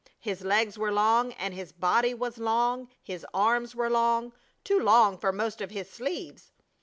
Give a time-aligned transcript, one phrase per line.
[0.19, 5.15] His legs were long, and his body was long, his arms were long, too long
[5.15, 6.51] for most of his sleeves.